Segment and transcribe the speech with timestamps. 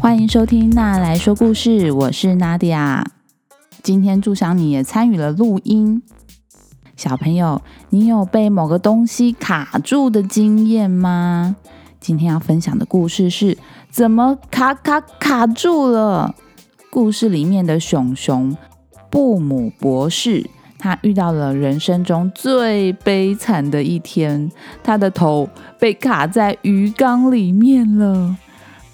[0.00, 3.04] 欢迎收听娜来说故事，我是娜迪亚。
[3.82, 6.02] 今天祝祥你也参与了录音。
[6.96, 11.56] 小朋友，你有被某个东西卡住的经验吗？
[12.00, 13.58] 今天要分享的故事是
[13.90, 16.34] 怎么卡卡卡住了。
[16.90, 18.56] 故事里面的熊熊
[19.10, 20.48] 布姆博士，
[20.78, 24.50] 他遇到了人生中最悲惨的一天，
[24.82, 28.36] 他的头被卡在鱼缸里面了，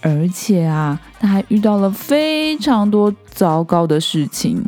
[0.00, 4.64] 而且啊，他还遇到了非常多糟糕的事情。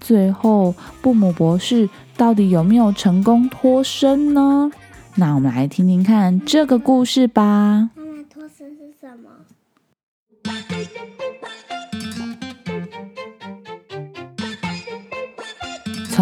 [0.00, 4.70] 最后，布姆博士到底有没有成功脱身呢？
[5.16, 7.90] 那我们来听听看这个故事吧。
[7.94, 9.30] 妈妈，脱身是什么？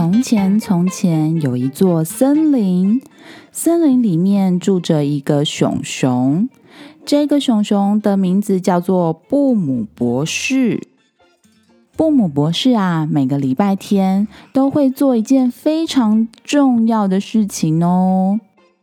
[0.02, 3.00] 从前，从前有一座森林，
[3.52, 6.48] 森林里面住着一个熊熊。
[7.06, 10.88] 这个熊熊的名字叫做布姆博士。
[11.94, 18.40] 布姆博士啊，每个礼拜天都会做一件非常重要的事情哦，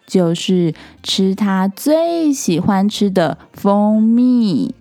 [0.07, 4.73] 就是吃他最喜欢吃的蜂蜜。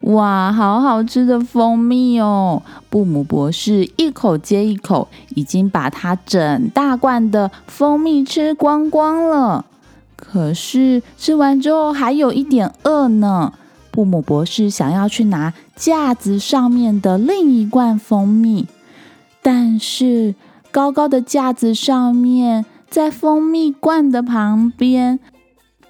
[0.00, 2.62] 哇，好好吃的蜂蜜哦！
[2.88, 9.66] 布姆博士一口接一口，已经把他整大罐的蜂蜜吃光光了。
[10.16, 13.52] 可是吃完之后还有一点饿呢。
[13.90, 18.66] 布姆博士想要去拿架子上面的另一罐蜂蜜，
[19.42, 20.34] 但是
[20.70, 25.18] 高高的架子上面，在蜂蜜罐的旁边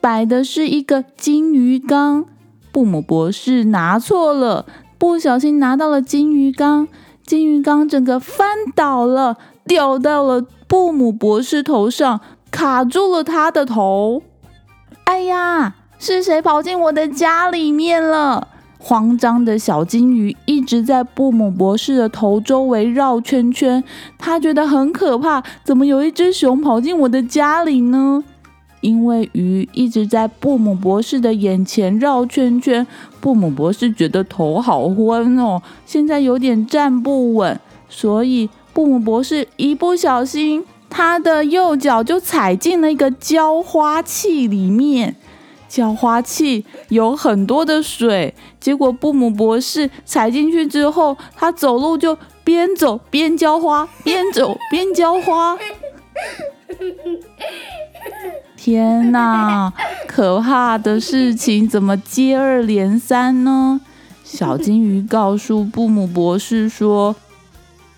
[0.00, 2.24] 摆的是一个金鱼缸。
[2.72, 4.66] 布姆博士拿错了，
[4.98, 6.88] 不小心拿到了金鱼缸，
[7.24, 14.22] 金鱼缸整个翻倒了，掉到了布姆博士头上，卡住了他的头。
[15.04, 15.74] 哎呀！
[15.98, 18.48] 是谁跑进我的家里面了？
[18.78, 23.84] 慌张的小金鱼一直在布姆博士的头周围绕圈圈，
[24.18, 25.42] 他觉得很可怕。
[25.62, 28.24] 怎么有一只熊跑进我的家里呢？
[28.80, 32.86] 因为鱼一直在布姆博士的眼前绕圈圈，
[33.20, 45.16] 布姆博士觉得头好昏哦，现在有点站不稳，所以布姆博士一不小心，他的右脚就踩进了一个浇花器里面。
[45.68, 55.56] 浇花器有很多的水，结果布姆博士踩进去之后，他走路就边走边浇花，边走边浇花。
[58.62, 59.72] 天哪，
[60.06, 63.80] 可怕的事情怎么接二连三呢？
[64.22, 67.16] 小金鱼告诉布姆博士说：“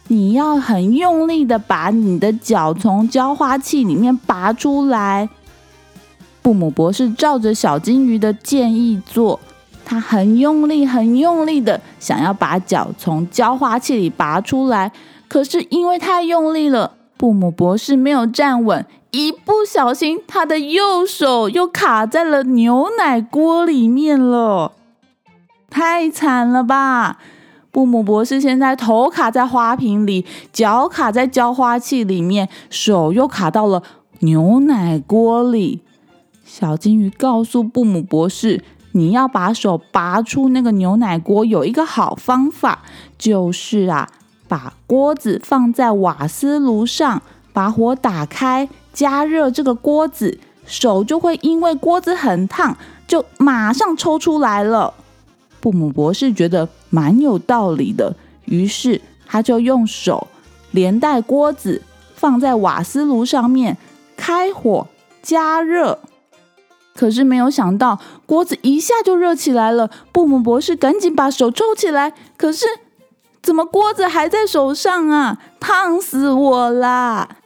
[0.06, 5.28] 你要很用力的把你的脚从浇花器里面拔出来。”
[6.40, 9.40] 布姆博士照着小金鱼的建议做，
[9.84, 14.92] 他很用力、很用力的想要把脚从浇花器里拔出来，
[15.26, 24.72] 可是因为太用力了，布姆博士没有站稳，一不小心，他的右手又卡在了牛奶锅里面了，
[25.68, 27.18] 太惨了吧！
[27.70, 33.82] 布姆博士现在头卡在花瓶里，脚卡在浇花器里面，手又卡到了
[34.20, 35.82] 牛奶锅里。
[36.42, 42.80] 小金鱼告诉布姆博士：“你要把手拔出那个牛奶锅，有一个好方法，
[43.18, 44.08] 就是啊，
[44.48, 52.76] 把锅子放在瓦斯炉上，把火打开，加热这个锅子，手就会因为锅子很烫，
[53.06, 54.94] 就马上抽出来了。”
[55.60, 58.14] 布姆博士觉得蛮有道理的，
[58.46, 60.26] 于是他就用手
[60.72, 61.82] 连带锅子
[62.16, 63.78] 放在瓦斯炉上面，
[64.16, 64.88] 开火
[65.22, 66.00] 加热。
[66.94, 69.88] 可是没有想到，锅子一下就热起来了。
[70.12, 72.66] 布姆博士赶紧把手抽起来，可是
[73.40, 75.38] 怎么锅子还在手上啊？
[75.58, 77.36] 烫死我啦！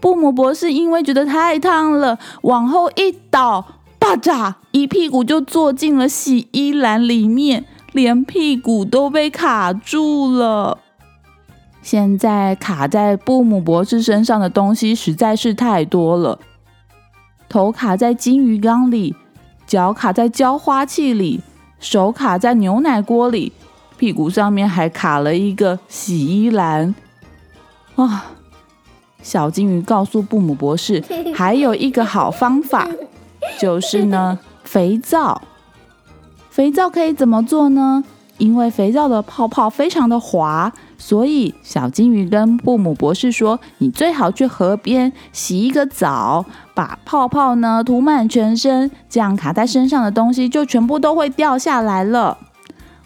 [0.00, 3.64] 布姆博士因为觉得太烫了，往后一倒，
[3.98, 10.78] 巴扎，一屁股就坐进了洗衣篮里面，连屁股都被卡住了。
[11.82, 16.38] 现在卡在布姆博士身上的东西实在是太多了。
[17.48, 19.14] 头卡在金鱼缸里，
[19.66, 21.40] 脚卡在浇花器里，
[21.78, 23.52] 手卡在牛奶锅里，
[23.96, 26.94] 屁股上面还卡了一个洗衣篮。
[27.94, 28.32] 啊！
[29.26, 31.02] 小金鱼告诉布姆博士，
[31.34, 32.88] 还有一个好方法，
[33.58, 35.42] 就是呢，肥皂。
[36.48, 38.04] 肥皂可以怎么做呢？
[38.38, 52.38] 因为肥皂的泡泡非常的滑，所以小金鱼跟布姆博士说：“你最好去河边洗一个澡，把泡泡呢涂满全身，这样卡在身上的东西就全部都会掉下来了。”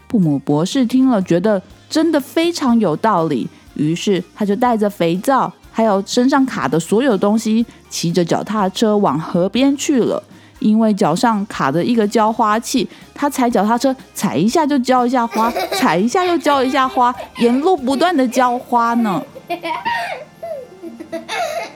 [0.06, 10.22] 布姆博士听了，觉得真的非常有道理，于是他就带着肥皂，还有身上卡的所有东西，骑着脚踏车往河边去了。
[10.58, 19.22] 因为脚上卡着一个浇花器，他踩脚踏车踩一下就浇一下花，踩一下又浇一下花，沿路不断的浇花呢。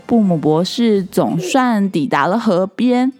[0.05, 3.11] 布姆博士总算抵达了河边，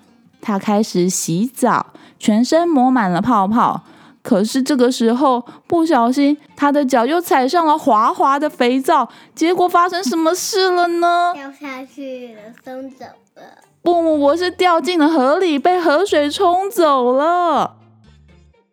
[0.43, 1.87] 他开始洗澡，
[2.19, 3.85] 全身抹满了泡泡。
[4.25, 11.33] 可是这个时候不小心，他的脚又踩上了滑滑的肥皂，结果发生什么事了呢？
[11.35, 13.05] 掉下去了，松走
[13.37, 13.43] 了。
[13.83, 17.77] 布姆博士掉进了河里，被河水冲走了。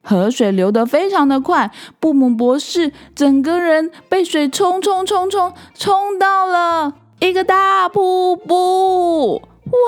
[0.01, 1.69] 河水流得非常的快，
[1.99, 9.41] 布姆博士整个人被水冲冲冲冲冲到了一个大瀑布。
[9.65, 9.79] 哇！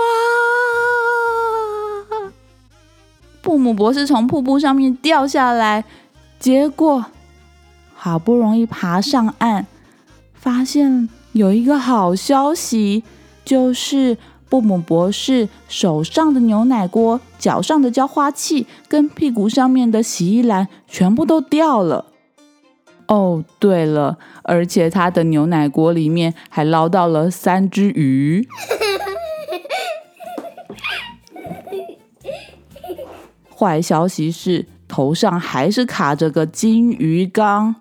[3.44, 5.86] 布姆博士从瀑布上面掉下来，
[6.40, 7.06] 结果
[7.94, 9.66] 好不容易爬上岸，
[10.34, 13.04] 发现有一个好消息，
[13.46, 14.18] 就是。
[14.50, 22.06] 布姆博士手上的牛奶锅、脚上的浇花器跟屁股上面的洗衣篮全部都掉了。
[23.08, 28.48] 哦，对了，而且他的牛奶锅里面还捞到了三只鱼。
[33.64, 37.74] 坏消息是，头上还是卡着个金鱼缸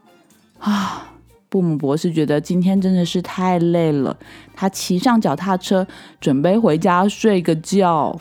[0.61, 1.09] 啊！
[1.49, 4.17] 布姆博士觉得今天真的是太累了，
[4.55, 5.87] 他骑上脚踏车
[6.21, 8.17] 准备回家睡个觉。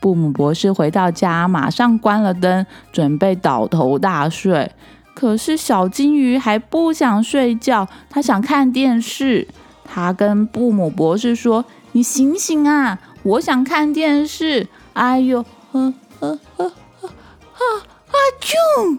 [0.00, 4.70] 布姆博士回到家，马上关了灯，准备倒头大睡。
[5.14, 9.48] 可是小金鱼还不想睡觉，他想看电视。
[9.84, 15.92] 他跟布姆博士说：“你醒醒啊，我想看电视。”哎呦，呵
[16.24, 17.62] 呵呵呵，啊
[18.08, 18.16] 啊！
[18.40, 18.98] 啾！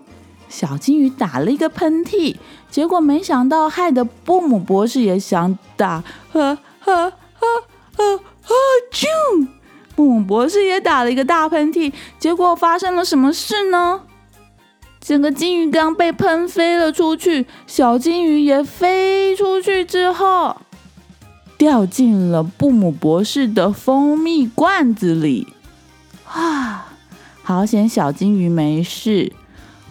[0.50, 2.36] 小金鱼打了一个喷嚏。
[2.70, 7.14] 结果没想到，害得布姆博士也想打，呵呵呵
[7.98, 8.56] 呵呵
[8.92, 9.08] 啾！
[9.96, 11.94] 布姆博士也打了一个大喷嚏。
[12.20, 14.02] 结果发生了什么事呢？
[15.00, 20.58] 整个金鱼缸被喷飞了出去，小金鱼也飞出去之后，
[21.58, 25.54] 掉进了布姆博士的蜂蜜罐子里。
[26.28, 26.85] 啊，
[27.46, 29.32] 好险，小金鱼没事。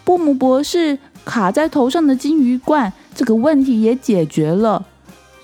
[0.03, 0.99] 布姆博士。
[1.25, 4.85] 卡在头上的金鱼罐，这个问题也解决了，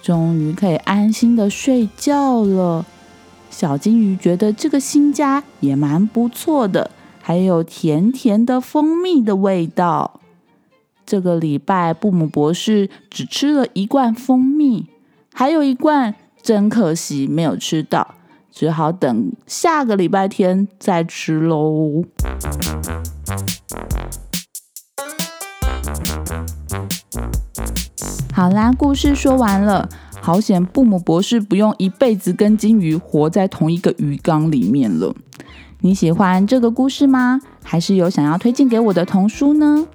[0.04, 2.86] 终于可以安心的睡觉了。
[3.50, 10.20] 小金鱼觉得这个新家也蛮不错的，还有甜甜的蜂蜜的味道。
[11.04, 14.86] 这个礼拜，布姆博士只吃了一罐蜂蜜，
[15.34, 18.14] 还有一罐真可惜没有吃到，
[18.52, 22.04] 只好等下个礼拜天再吃喽。
[28.34, 29.88] 好啦，故事说完了。
[30.22, 35.16] 好险，布姆博士不用一辈子跟金鱼活在同一个鱼缸里面了。
[35.80, 37.42] 你喜欢这个故事吗？
[37.64, 39.88] 还是有想要推荐给我的童书呢？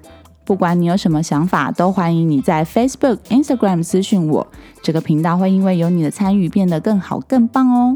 [0.43, 4.47] 不管你有什么想法，都欢迎你在 Facebook、Instagram 私讯我。
[4.81, 7.95] 这个频道会因为有你的参与变得更好、更棒哦。